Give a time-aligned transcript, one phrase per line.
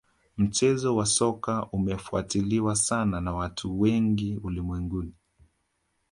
[0.37, 5.13] mchezo wa soka unafuatiliwa sana na watu wengi ulimwenguni